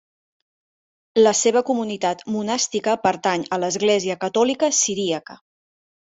La 1.19 1.33
seva 1.39 1.61
comunitat 1.67 2.23
monàstica 2.37 2.97
pertany 3.05 3.45
a 3.59 3.61
l'Església 3.65 4.19
Catòlica 4.25 4.73
Siríaca. 4.81 5.39